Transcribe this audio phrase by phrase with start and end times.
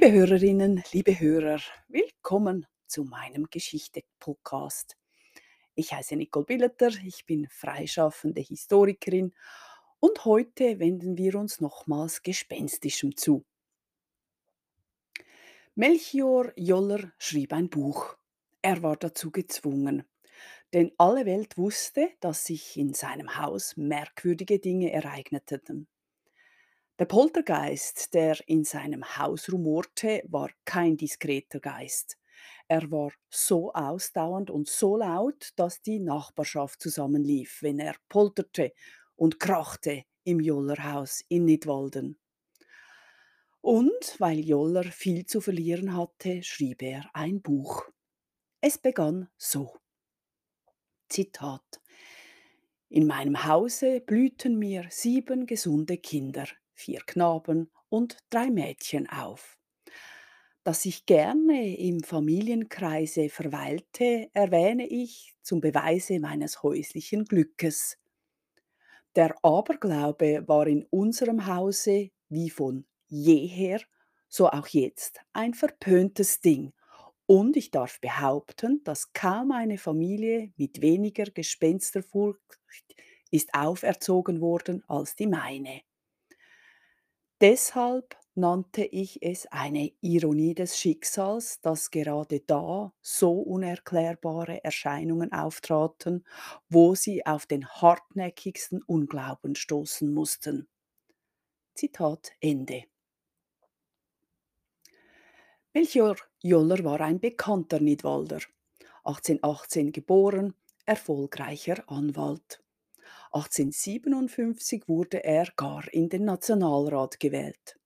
[0.00, 4.96] Liebe Hörerinnen, liebe Hörer, willkommen zu meinem Geschichte-Podcast.
[5.74, 9.34] Ich heiße Nicole Billeter, ich bin freischaffende Historikerin
[9.98, 13.44] und heute wenden wir uns nochmals Gespenstischem zu.
[15.74, 18.16] Melchior Joller schrieb ein Buch.
[18.62, 20.04] Er war dazu gezwungen,
[20.72, 25.88] denn alle Welt wusste, dass sich in seinem Haus merkwürdige Dinge ereigneten.
[26.98, 32.18] Der Poltergeist, der in seinem Haus rumorte, war kein diskreter Geist.
[32.66, 38.72] Er war so ausdauernd und so laut, dass die Nachbarschaft zusammenlief, wenn er polterte
[39.14, 42.18] und krachte im Jollerhaus in Nidwalden.
[43.60, 47.84] Und weil Joller viel zu verlieren hatte, schrieb er ein Buch.
[48.60, 49.76] Es begann so.
[51.08, 51.80] Zitat.
[52.88, 56.46] In meinem Hause blühten mir sieben gesunde Kinder,
[56.78, 59.58] vier Knaben und drei Mädchen auf.
[60.64, 67.98] Dass ich gerne im Familienkreise verweilte, erwähne ich zum Beweise meines häuslichen Glückes.
[69.16, 73.80] Der Aberglaube war in unserem Hause wie von jeher,
[74.28, 76.72] so auch jetzt, ein verpöntes Ding,
[77.26, 82.58] und ich darf behaupten, dass kaum eine Familie mit weniger Gespensterfurcht
[83.30, 85.82] ist auferzogen worden als die meine.
[87.40, 96.24] Deshalb nannte ich es eine Ironie des Schicksals, dass gerade da so unerklärbare Erscheinungen auftraten,
[96.68, 100.66] wo sie auf den hartnäckigsten Unglauben stoßen mussten.
[101.74, 102.84] Zitat Ende.
[105.72, 108.40] Melchior Joller war ein bekannter Nidwalder,
[109.04, 110.54] 1818 geboren,
[110.86, 112.60] erfolgreicher Anwalt.
[113.32, 117.78] 1857 wurde er gar in den Nationalrat gewählt.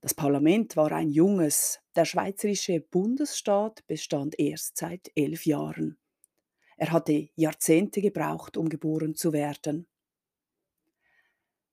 [0.00, 5.98] Das Parlament war ein junges, der schweizerische Bundesstaat bestand erst seit elf Jahren.
[6.76, 9.88] Er hatte Jahrzehnte gebraucht, um geboren zu werden.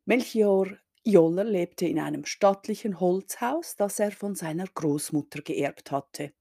[0.05, 6.33] Melchior Joller lebte in einem stattlichen Holzhaus, das er von seiner Großmutter geerbt hatte.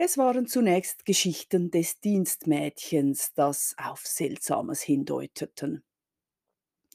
[0.00, 5.82] Es waren zunächst Geschichten des Dienstmädchens, das auf Seltsames hindeuteten.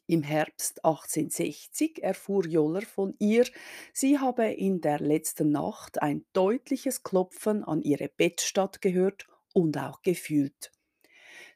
[0.07, 3.45] Im Herbst 1860 erfuhr Joller von ihr,
[3.91, 10.01] sie habe in der letzten Nacht ein deutliches Klopfen an ihre Bettstatt gehört und auch
[10.01, 10.71] gefühlt.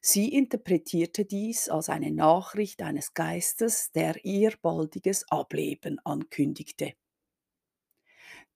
[0.02, 6.92] Sie interpretierte dies als eine Nachricht eines Geistes, der ihr baldiges Ableben ankündigte.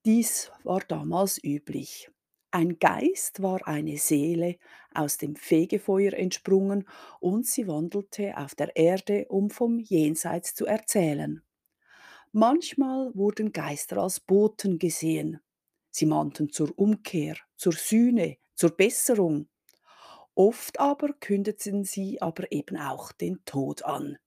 [0.04, 2.10] Dies war damals üblich.
[2.52, 4.58] Ein Geist war eine Seele
[4.94, 6.86] aus dem Fegefeuer entsprungen
[7.18, 11.42] und sie wandelte auf der Erde, um vom Jenseits zu erzählen.
[12.32, 15.40] Manchmal wurden Geister als Boten gesehen.
[15.90, 19.48] Sie mahnten zur Umkehr, zur Sühne, zur Besserung.
[20.34, 24.18] Oft aber kündeten sie aber eben auch den Tod an.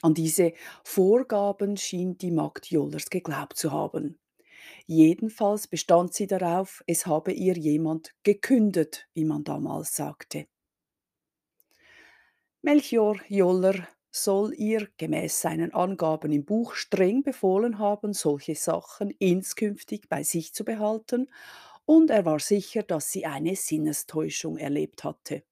[0.00, 4.18] An diese Vorgaben schien die Magd Jollers geglaubt zu haben.
[4.86, 10.46] Jedenfalls bestand sie darauf, es habe ihr jemand gekündet, wie man damals sagte.
[12.62, 20.08] Melchior Joller soll ihr gemäß seinen Angaben im Buch streng befohlen haben, solche Sachen inskünftig
[20.08, 21.30] bei sich zu behalten,
[21.84, 25.44] und er war sicher, dass sie eine Sinnestäuschung erlebt hatte.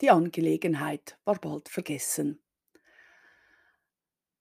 [0.00, 2.42] Die Angelegenheit war bald vergessen.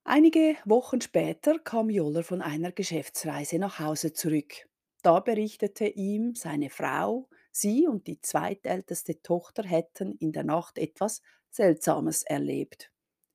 [0.03, 4.67] Einige Wochen später kam Joller von einer Geschäftsreise nach Hause zurück.
[5.03, 11.21] Da berichtete ihm seine Frau, sie und die zweitälteste Tochter hätten in der Nacht etwas
[11.51, 12.91] Seltsames erlebt.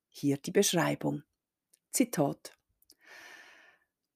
[0.09, 1.22] Hier die Beschreibung.
[1.93, 2.56] Zitat.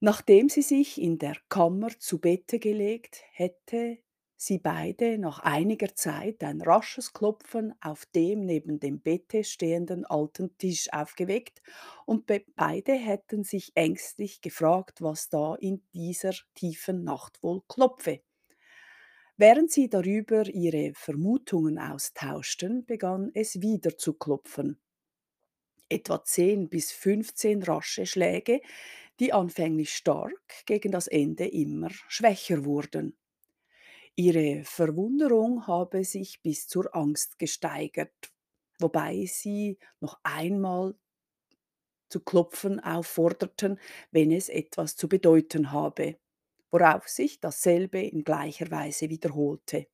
[0.01, 3.99] Nachdem sie sich in der Kammer zu Bette gelegt, hätte
[4.43, 10.57] sie beide nach einiger Zeit ein rasches Klopfen auf dem neben dem Bette stehenden alten
[10.57, 11.61] Tisch aufgeweckt
[12.07, 12.27] und
[12.57, 18.23] beide hätten sich ängstlich gefragt, was da in dieser tiefen Nacht wohl klopfe.
[19.37, 24.79] Während sie darüber ihre Vermutungen austauschten, begann es wieder zu klopfen.
[25.91, 28.63] Etwa 10 bis 15 rasche Schläge,
[29.19, 33.19] die anfänglich stark, gegen das Ende immer schwächer wurden.
[34.21, 38.31] Ihre Verwunderung habe sich bis zur Angst gesteigert,
[38.79, 40.95] wobei sie noch einmal
[42.11, 43.81] zu klopfen aufforderten,
[44.11, 46.19] wenn es etwas zu bedeuten habe,
[46.71, 49.87] worauf sich dasselbe in gleicher Weise wiederholte.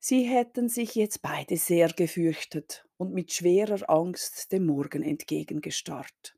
[0.00, 6.36] Sie hätten sich jetzt beide sehr gefürchtet und mit schwerer Angst dem Morgen entgegengestarrt.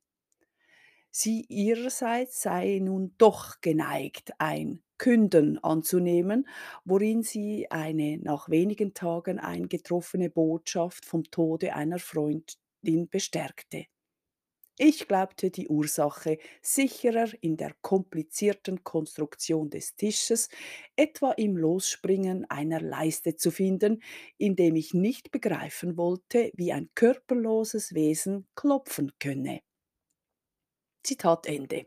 [1.10, 6.48] Sie ihrerseits sei nun doch geneigt, ein Künden anzunehmen,
[6.84, 13.86] worin sie eine nach wenigen Tagen eingetroffene Botschaft vom Tode einer Freundin bestärkte.
[14.78, 20.48] Ich glaubte die Ursache sicherer in der komplizierten Konstruktion des Tisches,
[20.96, 24.02] etwa im Losspringen einer Leiste zu finden,
[24.36, 29.60] indem ich nicht begreifen wollte, wie ein körperloses Wesen klopfen könne.
[31.02, 31.86] Zitat Ende.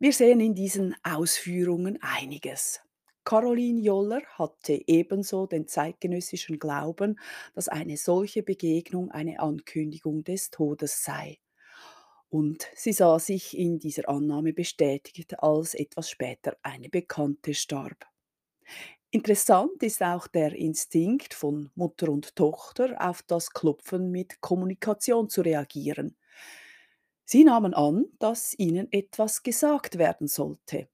[0.00, 2.80] Wir sehen in diesen Ausführungen einiges.
[3.24, 7.18] Caroline Joller hatte ebenso den zeitgenössischen Glauben,
[7.54, 11.38] dass eine solche Begegnung eine Ankündigung des Todes sei.
[12.30, 18.06] Und sie sah sich in dieser Annahme bestätigt, als etwas später eine Bekannte starb.
[19.10, 25.40] Interessant ist auch der Instinkt von Mutter und Tochter, auf das Klopfen mit Kommunikation zu
[25.42, 26.16] reagieren.
[27.30, 30.88] Sie nahmen an, dass ihnen etwas gesagt werden sollte.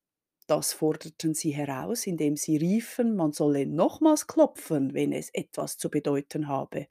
[0.49, 5.89] Das forderten sie heraus, indem sie riefen, man solle nochmals klopfen, wenn es etwas zu
[5.91, 6.89] bedeuten habe,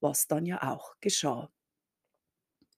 [0.00, 1.52] was dann ja auch geschah.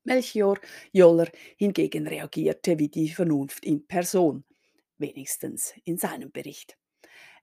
[0.03, 0.59] Melchior
[0.91, 4.43] Joller hingegen reagierte wie die Vernunft in Person,
[4.99, 6.77] wenigstens in seinem Bericht.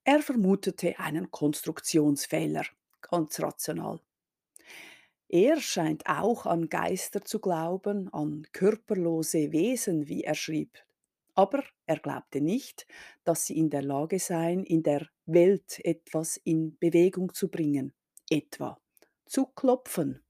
[0.03, 2.65] Er vermutete einen Konstruktionsfehler,
[2.99, 4.01] ganz rational.
[5.29, 10.77] Er scheint auch an Geister zu glauben, an körperlose Wesen, wie er schrieb.
[11.35, 12.87] Aber er glaubte nicht,
[13.25, 17.93] dass sie in der Lage seien, in der Welt etwas in Bewegung zu bringen,
[18.29, 18.79] etwa
[19.25, 20.23] zu klopfen.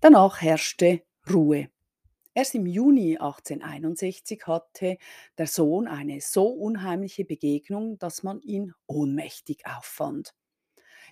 [0.00, 1.68] Danach herrschte Ruhe.
[2.34, 4.98] Erst im Juni 1861 hatte
[5.38, 10.34] der Sohn eine so unheimliche Begegnung, dass man ihn ohnmächtig auffand.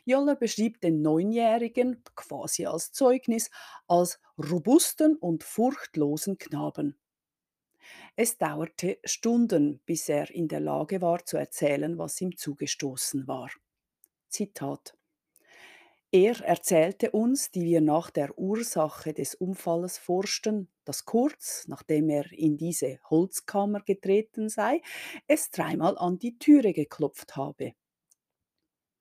[0.05, 3.50] Joller beschrieb den Neunjährigen quasi als Zeugnis
[3.88, 6.99] als robusten und furchtlosen Knaben.
[8.14, 13.50] Es dauerte Stunden, bis er in der Lage war zu erzählen, was ihm zugestoßen war.
[14.29, 14.94] Zitat
[16.12, 22.31] er erzählte uns, die wir nach der Ursache des Unfalles forschten, dass kurz, nachdem er
[22.32, 24.82] in diese Holzkammer getreten sei,
[25.29, 27.75] es dreimal an die Türe geklopft habe.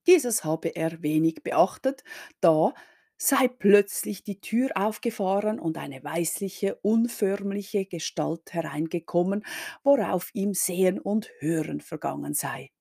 [0.09, 2.03] Dieses habe er wenig beachtet,
[2.41, 2.73] da
[3.17, 9.45] sei plötzlich die Tür aufgefahren und eine weißliche, unförmliche Gestalt hereingekommen,
[9.83, 12.71] worauf ihm Sehen und Hören vergangen sei.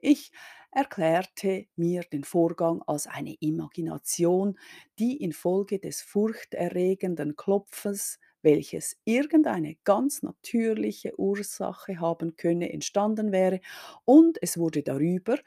[0.00, 0.32] Ich
[0.72, 4.58] erklärte mir den Vorgang als eine Imagination,
[4.98, 13.60] die infolge des furchterregenden Klopfens, welches irgendeine ganz natürliche Ursache haben könne, entstanden wäre,
[14.04, 15.38] und es wurde darüber,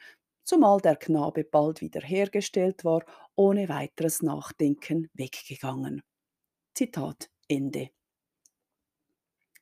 [0.46, 3.04] zumal der Knabe bald wiederhergestellt war,
[3.36, 6.02] ohne weiteres Nachdenken weggegangen.
[6.74, 7.90] Zitat Ende.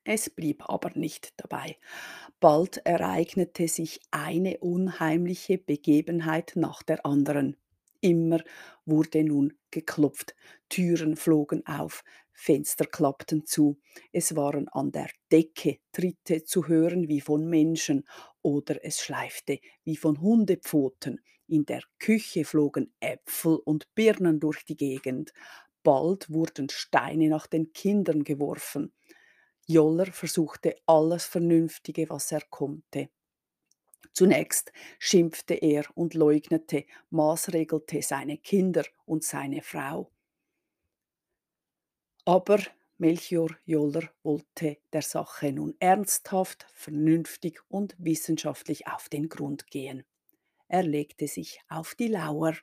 [0.06, 1.78] Es blieb aber nicht dabei.
[2.40, 7.58] Bald ereignete sich eine unheimliche Begebenheit nach der anderen.
[8.02, 8.42] Immer
[8.86, 10.36] wurde nun geklopft,
[10.68, 12.04] Türen flogen auf,
[12.34, 13.80] Fenster klappten zu,
[14.12, 18.04] es waren an der Decke Tritte zu hören wie von Menschen
[18.44, 24.78] oder es schleifte wie von Hundepfoten, in der Küche flogen Äpfel und Birnen durch die
[24.78, 25.34] Gegend,
[25.84, 28.94] bald wurden Steine nach den Kindern geworfen,
[29.66, 33.10] Joller versuchte alles Vernünftige, was er konnte.
[34.12, 40.12] Zunächst schimpfte er und leugnete, maßregelte seine Kinder und seine Frau.
[42.26, 42.60] Aber
[43.04, 50.06] Melchior Joller wollte der Sache nun ernsthaft, vernünftig und wissenschaftlich auf den Grund gehen.
[50.70, 52.56] Er legte sich auf die Lauer,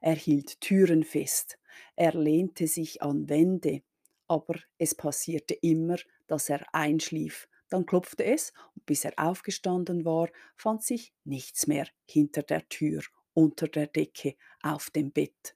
[0.00, 1.60] er hielt Türen fest,
[1.94, 3.82] er lehnte sich an Wände,
[4.26, 7.48] aber es passierte immer, dass er einschlief.
[7.68, 13.04] Dann klopfte es, und bis er aufgestanden war, fand sich nichts mehr hinter der Tür,
[13.32, 15.54] unter der Decke, auf dem Bett.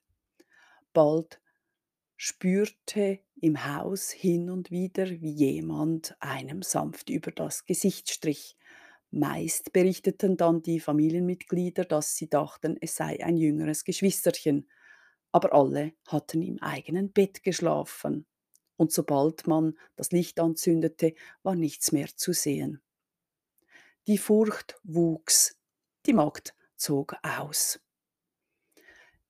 [0.92, 1.41] Bald
[2.24, 8.56] spürte im Haus hin und wieder, wie jemand einem sanft über das Gesicht strich.
[9.10, 14.70] Meist berichteten dann die Familienmitglieder, dass sie dachten, es sei ein jüngeres Geschwisterchen,
[15.32, 18.24] aber alle hatten im eigenen Bett geschlafen
[18.76, 22.82] und sobald man das Licht anzündete, war nichts mehr zu sehen.
[24.06, 25.58] Die Furcht wuchs,
[26.06, 27.80] die Magd zog aus.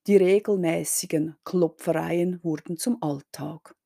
[0.08, 3.76] Die regelmäßigen Klopfereien wurden zum Alltag.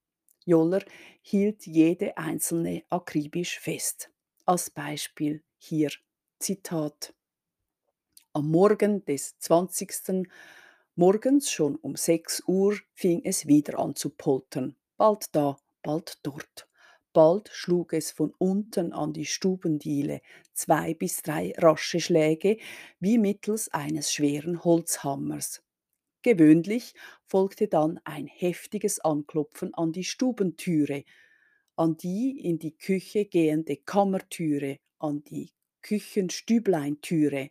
[0.47, 0.83] Joller
[1.21, 4.11] hielt jede einzelne akribisch fest.
[4.47, 5.91] Als Beispiel hier
[6.39, 7.13] Zitat.
[8.33, 10.27] Am Morgen des 20.
[10.95, 14.75] Morgens schon um 6 Uhr fing es wieder an zu poltern.
[14.97, 16.67] bald da, bald dort.
[17.13, 20.23] Bald schlug es von unten an die Stubendiele,
[20.55, 22.57] zwei bis drei rasche Schläge,
[23.01, 25.66] wie mittels eines schweren Holzhammers.
[26.27, 31.05] Gewöhnlich folgte dann ein heftiges Anklopfen an die Stubentüre,
[31.77, 35.53] an die in die Küche gehende Kammertüre, an die
[35.83, 37.51] Küchenstübleintüre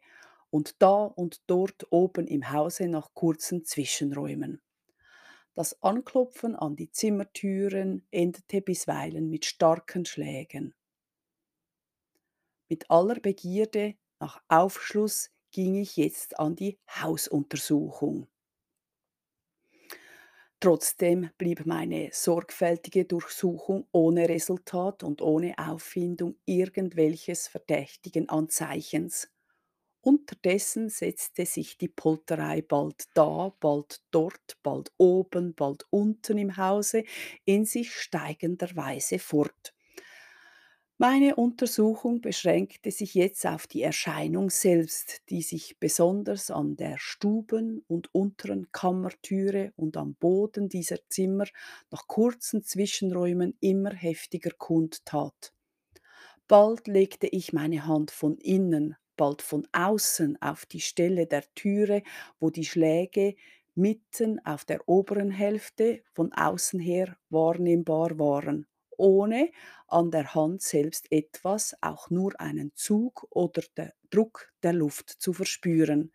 [0.50, 4.62] und da und dort oben im Hause nach kurzen Zwischenräumen.
[5.53, 10.75] Das Anklopfen an die Zimmertüren endete bisweilen mit starken Schlägen.
[12.67, 18.27] Mit aller Begierde nach Aufschluss ging ich jetzt an die Hausuntersuchung.
[20.60, 29.30] Trotzdem blieb meine sorgfältige Durchsuchung ohne Resultat und ohne Auffindung irgendwelches verdächtigen Anzeichens.
[30.02, 37.06] Unterdessen setzte sich die Polterei bald da, bald dort, bald oben, bald unten im Hause
[37.46, 39.75] in sich steigender Weise fort.
[40.98, 47.84] Meine Untersuchung beschränkte sich jetzt auf die Erscheinung selbst, die sich besonders an der Stuben-
[47.88, 51.46] und unteren Kammertüre und am Boden dieser Zimmer
[51.92, 55.54] nach kurzen Zwischenräumen immer heftiger kundtat.
[56.48, 62.04] Bald legte ich meine Hand von innen bald von außen auf die Stelle der Türe,
[62.40, 63.36] wo die Schläge
[63.75, 69.52] mitten auf der oberen Hälfte von außen her wahrnehmbar waren, ohne
[69.88, 75.34] an der Hand selbst etwas, auch nur einen Zug oder der Druck der Luft zu
[75.34, 76.12] verspüren.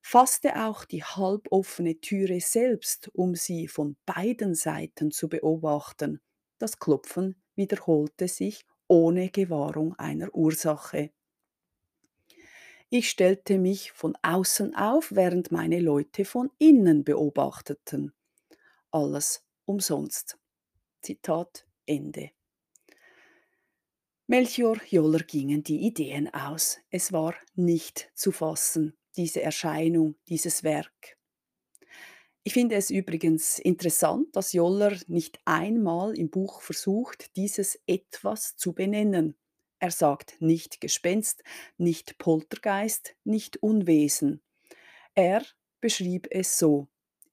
[0.00, 6.20] Fasste auch die halboffene Türe selbst, um sie von beiden Seiten zu beobachten.
[6.58, 11.10] Das Klopfen wiederholte sich ohne Gewahrung einer Ursache.
[12.88, 18.12] Ich stellte mich von außen auf, während meine Leute von innen beobachteten.
[18.90, 20.38] Alles umsonst.
[21.02, 22.30] Zitat Ende.
[24.28, 26.78] Melchior Joller gingen die Ideen aus.
[26.90, 31.16] Es war nicht zu fassen, diese Erscheinung, dieses Werk.
[32.42, 38.72] Ich finde es übrigens interessant, dass Joller nicht einmal im Buch versucht, dieses etwas zu
[38.72, 39.36] benennen.
[39.78, 41.42] Er sagt nicht Gespenst,
[41.76, 44.42] nicht Poltergeist, nicht Unwesen.
[45.14, 45.44] Er
[45.80, 46.88] beschrieb es so.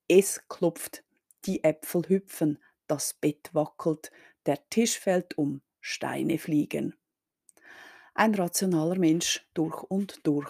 [0.07, 1.03] Es klopft,
[1.45, 2.57] die Äpfel hüpfen,
[2.87, 4.11] das Bett wackelt,
[4.45, 6.95] der Tisch fällt um, Steine fliegen.
[8.15, 10.49] Ein rationaler Mensch durch und durch.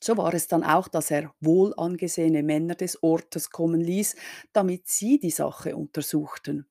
[0.00, 4.16] So war es dann auch, dass er wohlangesehene Männer des Ortes kommen ließ,
[4.52, 6.66] damit sie die Sache untersuchten.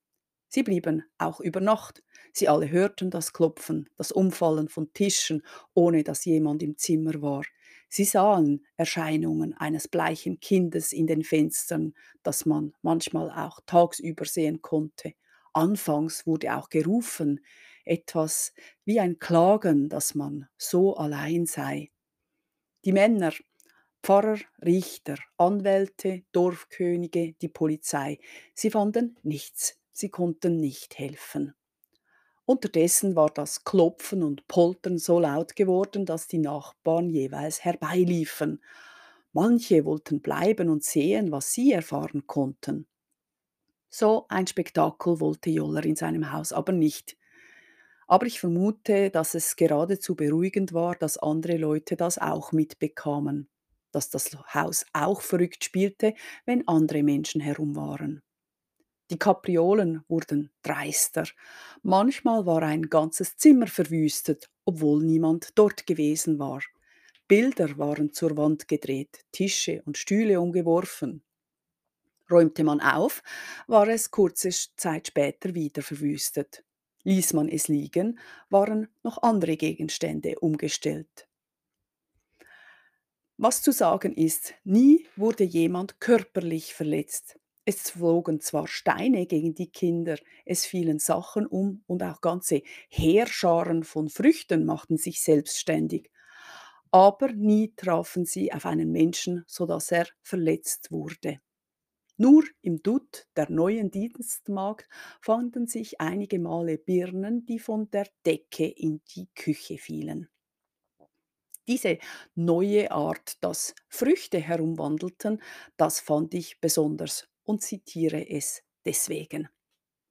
[0.48, 2.02] Sie blieben auch über Nacht.
[2.32, 7.44] Sie alle hörten das Klopfen, das Umfallen von Tischen, ohne dass jemand im Zimmer war.
[7.88, 14.60] Sie sahen Erscheinungen eines bleichen Kindes in den Fenstern, das man manchmal auch tagsüber sehen
[14.60, 15.14] konnte.
[15.52, 17.44] Anfangs wurde auch gerufen,
[17.84, 18.52] etwas
[18.84, 21.90] wie ein Klagen, dass man so allein sei.
[22.84, 23.32] Die Männer,
[24.02, 28.18] Pfarrer, Richter, Anwälte, Dorfkönige, die Polizei,
[28.54, 31.54] sie fanden nichts sie konnten nicht helfen.
[32.44, 38.62] Unterdessen war das Klopfen und Poltern so laut geworden, dass die Nachbarn jeweils herbeiliefen.
[39.32, 42.86] Manche wollten bleiben und sehen, was sie erfahren konnten.
[43.90, 47.16] So ein Spektakel wollte Joller in seinem Haus aber nicht.
[48.06, 53.48] Aber ich vermute, dass es geradezu beruhigend war, dass andere Leute das auch mitbekamen,
[53.92, 56.14] dass das Haus auch verrückt spielte,
[56.46, 58.22] wenn andere Menschen herum waren.
[59.10, 61.24] Die Kapriolen wurden dreister.
[61.82, 66.60] Manchmal war ein ganzes Zimmer verwüstet, obwohl niemand dort gewesen war.
[67.26, 71.22] Bilder waren zur Wand gedreht, Tische und Stühle umgeworfen.
[72.30, 73.22] Räumte man auf,
[73.66, 76.64] war es kurze Zeit später wieder verwüstet.
[77.04, 78.18] Ließ man es liegen,
[78.50, 81.28] waren noch andere Gegenstände umgestellt.
[83.38, 87.38] Was zu sagen ist, nie wurde jemand körperlich verletzt.
[87.64, 93.82] Es flogen zwar Steine gegen die Kinder, es fielen Sachen um und auch ganze Heerscharen
[93.84, 96.10] von Früchten machten sich selbstständig,
[96.92, 101.40] aber nie trafen sie auf einen Menschen, so dass er verletzt wurde.
[102.20, 104.86] Nur im Dutt der neuen Dienstmagd
[105.22, 110.28] fanden sich einige Male Birnen, die von der Decke in die Küche fielen.
[111.66, 111.96] Diese
[112.34, 115.40] neue Art, dass Früchte herumwandelten,
[115.78, 119.48] das fand ich besonders und zitiere es deswegen.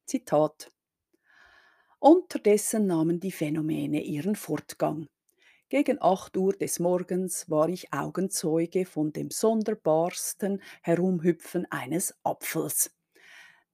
[0.07, 0.71] Zitat
[1.99, 5.07] Unterdessen nahmen die Phänomene ihren Fortgang.
[5.69, 12.91] Gegen acht Uhr des Morgens war ich Augenzeuge von dem sonderbarsten Herumhüpfen eines Apfels.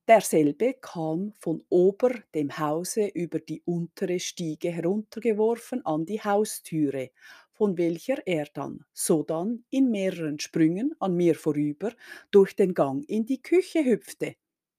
[0.07, 7.11] Derselbe kam von ober dem Hause über die untere Stiege heruntergeworfen an die Haustüre,
[7.53, 11.93] von welcher er dann sodann in mehreren Sprüngen an mir vorüber
[12.31, 14.35] durch den Gang in die Küche hüpfte.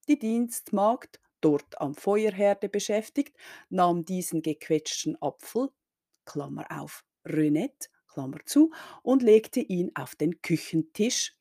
[0.08, 3.36] Die Dienstmagd, dort am Feuerherde beschäftigt,
[3.70, 5.70] nahm diesen gequetschten Apfel,
[6.26, 11.34] Klammer auf, Renette, Klammer zu, und legte ihn auf den Küchentisch,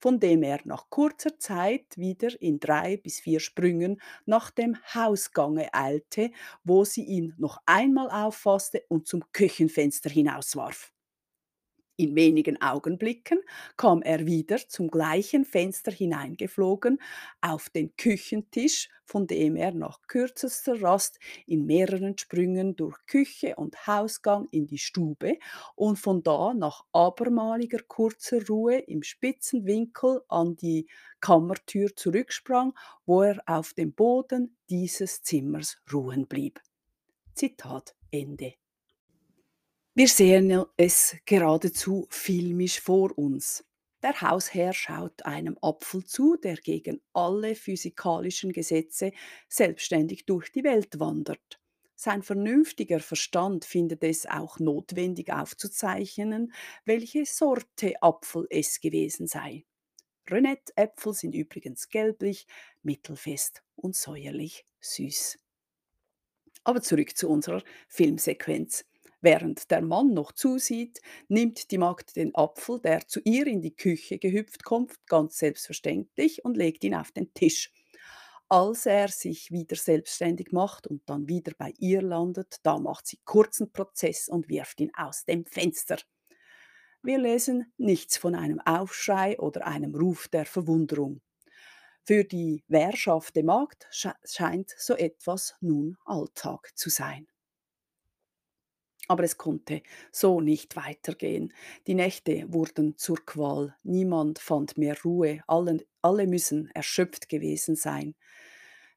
[0.00, 5.72] von dem er nach kurzer Zeit wieder in drei bis vier Sprüngen nach dem Hausgange
[5.72, 6.30] eilte,
[6.64, 10.91] wo sie ihn noch einmal auffasste und zum Küchenfenster hinauswarf.
[11.96, 13.40] In wenigen Augenblicken
[13.76, 16.98] kam er wieder zum gleichen Fenster hineingeflogen
[17.42, 23.86] auf den Küchentisch, von dem er nach kürzester Rast in mehreren Sprüngen durch Küche und
[23.86, 25.38] Hausgang in die Stube
[25.74, 30.88] und von da nach abermaliger kurzer Ruhe im spitzen Winkel an die
[31.20, 32.72] Kammertür zurücksprang,
[33.04, 36.58] wo er auf dem Boden dieses Zimmers ruhen blieb.
[37.34, 38.61] Zitat Ende.
[39.94, 43.62] Wir sehen es geradezu filmisch vor uns.
[44.02, 49.12] Der Hausherr schaut einem Apfel zu, der gegen alle physikalischen Gesetze
[49.50, 51.60] selbstständig durch die Welt wandert.
[51.94, 56.54] Sein vernünftiger Verstand findet es auch notwendig aufzuzeichnen,
[56.86, 59.66] welche Sorte Apfel es gewesen sei.
[60.26, 62.46] Renette-Äpfel sind übrigens gelblich,
[62.82, 65.38] mittelfest und säuerlich süß.
[66.64, 68.86] Aber zurück zu unserer Filmsequenz.
[69.22, 73.74] Während der Mann noch zusieht, nimmt die Magd den Apfel, der zu ihr in die
[73.74, 77.72] Küche gehüpft kommt, ganz selbstverständlich und legt ihn auf den Tisch.
[78.48, 83.20] Als er sich wieder selbstständig macht und dann wieder bei ihr landet, da macht sie
[83.24, 85.98] kurzen Prozess und wirft ihn aus dem Fenster.
[87.00, 91.22] Wir lesen nichts von einem Aufschrei oder einem Ruf der Verwunderung.
[92.04, 97.28] Für die wehrschafte Magd scheint so etwas nun Alltag zu sein.
[99.08, 101.52] Aber es konnte so nicht weitergehen.
[101.86, 103.74] Die Nächte wurden zur Qual.
[103.82, 105.42] Niemand fand mehr Ruhe.
[105.46, 108.14] Alle, alle müssen erschöpft gewesen sein.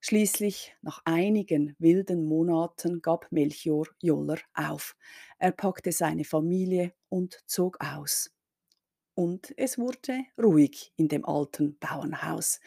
[0.01, 4.95] Schließlich, nach einigen wilden Monaten, gab Melchior Joller auf.
[5.39, 8.31] Er packte seine Familie und zog aus.
[9.15, 12.59] Und es wurde ruhig in dem alten Bauernhaus.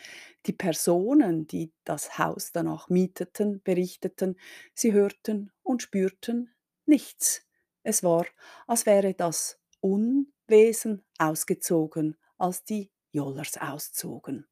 [0.46, 4.36] Die Personen, die das Haus danach mieteten, berichteten,
[4.74, 6.50] sie hörten und spürten
[6.88, 7.42] nichts.
[7.82, 8.26] Es war,
[8.66, 14.48] als wäre das Unwesen ausgezogen, als die Jollers auszogen.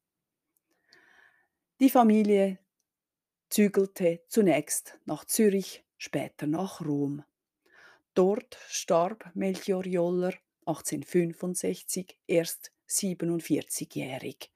[1.80, 2.58] Die Familie
[3.50, 7.24] zügelte zunächst nach Zürich, später nach Rom.
[8.14, 10.32] Dort starb Melchior Joller
[10.64, 14.50] 1865 erst 47-jährig.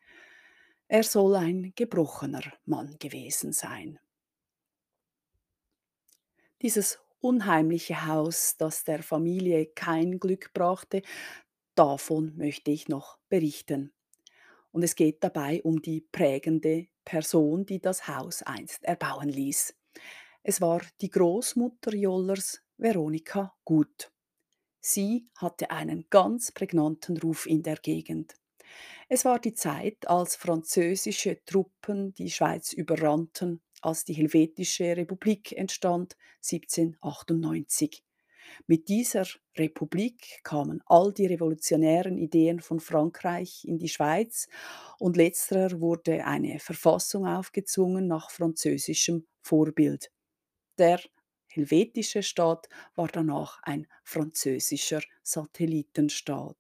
[0.88, 4.01] Er soll ein gebrochener Mann gewesen sein.
[6.62, 11.03] Dieses unheimliche Haus, das der Familie kein Glück brachte,
[11.75, 13.93] davon möchte ich noch berichten.
[14.73, 19.75] Und es geht dabei um die prägende Person, die das Haus einst erbauen ließ.
[20.43, 24.11] Es war die Großmutter Jollers, Veronika Gut.
[24.81, 28.35] Sie hatte einen ganz prägnanten Ruf in der Gegend.
[29.09, 36.16] Es war die Zeit, als französische Truppen die Schweiz überrannten als die Helvetische Republik entstand
[36.43, 38.05] 1798.
[38.66, 44.49] Mit dieser Republik kamen all die revolutionären Ideen von Frankreich in die Schweiz
[44.99, 50.11] und letzterer wurde eine Verfassung aufgezwungen nach französischem Vorbild.
[50.79, 51.01] Der
[51.49, 56.57] helvetische Staat war danach ein französischer Satellitenstaat.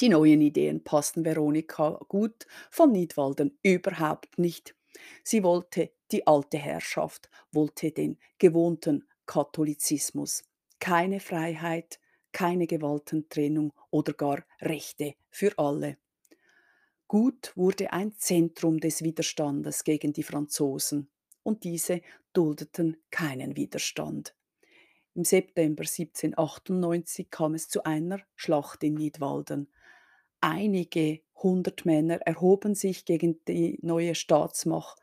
[0.00, 4.74] Die neuen Ideen passten Veronika gut von Nidwalden überhaupt nicht.
[5.22, 10.44] Sie wollte die alte Herrschaft, wollte den gewohnten Katholizismus,
[10.78, 12.00] keine Freiheit,
[12.32, 15.98] keine Gewaltentrennung oder gar Rechte für alle.
[17.06, 21.10] Gut wurde ein Zentrum des Widerstandes gegen die Franzosen
[21.42, 24.34] und diese duldeten keinen Widerstand.
[25.14, 29.72] Im September 1798 kam es zu einer Schlacht in Nidwalden.
[30.40, 34.98] Einige hundert Männer erhoben sich gegen die neue Staatsmacht.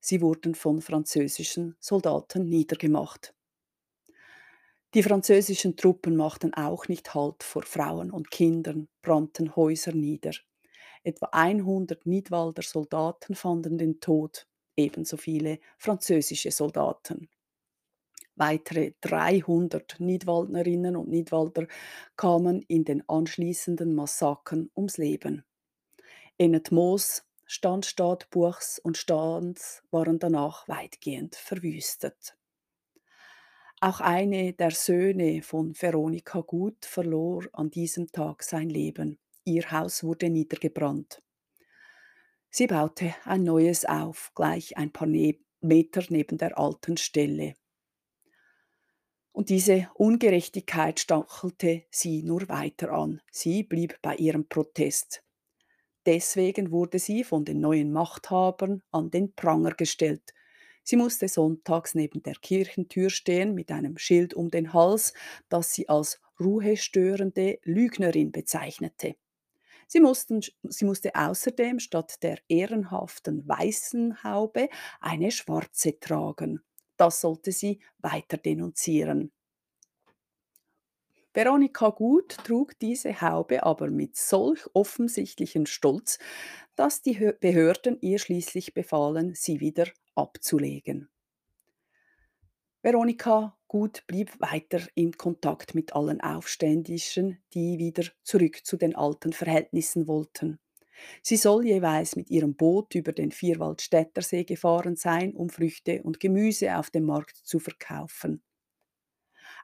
[0.00, 3.34] Sie wurden von französischen Soldaten niedergemacht.
[4.94, 10.32] Die französischen Truppen machten auch nicht Halt vor Frauen und Kindern, brannten Häuser nieder.
[11.04, 17.28] Etwa 100 Nidwalder Soldaten fanden den Tod, ebenso viele französische Soldaten.
[18.36, 21.66] Weitere 300 Nidwaldnerinnen und Nidwalder
[22.16, 25.44] kamen in den anschließenden Massakern ums Leben.
[26.42, 32.36] Ennet Moos Standstadtbuchs und Stans waren danach weitgehend verwüstet.
[33.80, 39.20] Auch eine der Söhne von Veronika Gut verlor an diesem Tag sein Leben.
[39.44, 41.22] Ihr Haus wurde niedergebrannt.
[42.50, 47.54] Sie baute ein neues auf, gleich ein paar ne Meter neben der alten Stelle.
[49.30, 53.22] Und diese Ungerechtigkeit stachelte sie nur weiter an.
[53.30, 55.21] Sie blieb bei ihrem Protest.
[56.06, 60.34] Deswegen wurde sie von den neuen Machthabern an den Pranger gestellt.
[60.82, 65.12] Sie musste sonntags neben der Kirchentür stehen mit einem Schild um den Hals,
[65.48, 69.14] das sie als ruhestörende Lügnerin bezeichnete.
[69.86, 74.68] Sie, mussten, sie musste außerdem statt der ehrenhaften weißen Haube
[75.00, 76.62] eine schwarze tragen.
[76.96, 79.32] Das sollte sie weiter denunzieren.
[81.34, 86.18] Veronika Gut trug diese Haube aber mit solch offensichtlichem Stolz,
[86.76, 91.08] dass die Behörden ihr schließlich befahlen, sie wieder abzulegen.
[92.82, 99.32] Veronika Gut blieb weiter in Kontakt mit allen Aufständischen, die wieder zurück zu den alten
[99.32, 100.58] Verhältnissen wollten.
[101.22, 106.76] Sie soll jeweils mit ihrem Boot über den Vierwaldstättersee gefahren sein, um Früchte und Gemüse
[106.76, 108.42] auf dem Markt zu verkaufen.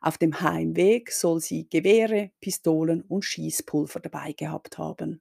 [0.01, 5.21] Auf dem Heimweg soll sie Gewehre, Pistolen und Schießpulver dabei gehabt haben.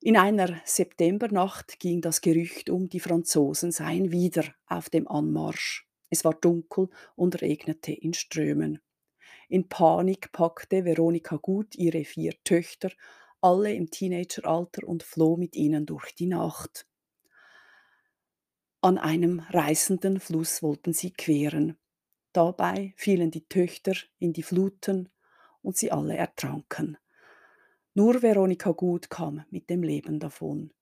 [0.00, 5.86] In einer Septembernacht ging das Gerücht um, die Franzosen seien wieder auf dem Anmarsch.
[6.10, 8.80] Es war dunkel und regnete in Strömen.
[9.48, 12.90] In Panik packte Veronika Gut ihre vier Töchter,
[13.40, 16.86] alle im Teenageralter, und floh mit ihnen durch die Nacht.
[18.80, 21.78] An einem reißenden Fluss wollten sie queren.
[22.32, 25.10] Dabei fielen die Töchter in die Fluten
[25.60, 26.96] und sie alle ertranken.
[27.94, 30.72] Nur Veronika Gut kam mit dem Leben davon.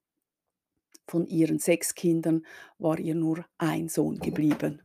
[1.08, 2.46] Von ihren sechs Kindern
[2.78, 4.80] war ihr nur ein Sohn geblieben.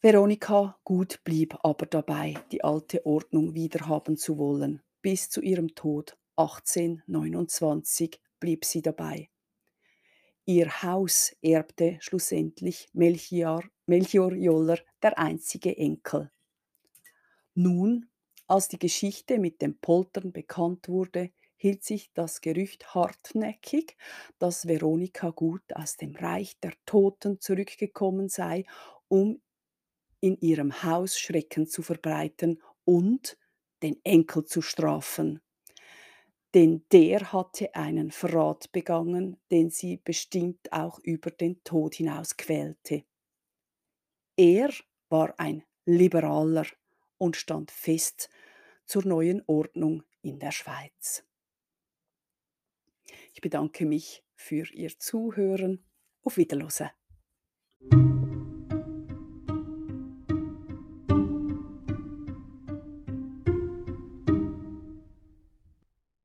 [0.00, 4.80] Veronika Gut blieb aber dabei, die alte Ordnung wiederhaben zu wollen.
[5.02, 9.28] Bis zu ihrem Tod 1829 blieb sie dabei.
[10.44, 16.30] Ihr Haus erbte schlussendlich Melchior, Melchior Joller, der einzige Enkel.
[17.54, 18.08] Nun,
[18.46, 23.96] als die Geschichte mit dem Poltern bekannt wurde, hielt sich das Gerücht hartnäckig,
[24.38, 28.66] dass Veronika Gut aus dem Reich der Toten zurückgekommen sei,
[29.08, 29.40] um
[30.20, 33.38] in ihrem Haus Schrecken zu verbreiten und
[33.82, 35.40] den Enkel zu strafen
[36.54, 43.02] denn der hatte einen Verrat begangen, den sie bestimmt auch über den Tod hinaus quälte.
[44.36, 44.72] Er
[45.08, 46.66] war ein Liberaler
[47.18, 48.28] und stand fest
[48.84, 51.24] zur neuen Ordnung in der Schweiz.
[53.32, 55.84] Ich bedanke mich für Ihr Zuhören.
[56.22, 56.90] Auf Wiederhören.